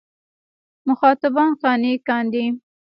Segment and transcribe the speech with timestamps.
[0.87, 2.45] مخاطبان قانع کاندي.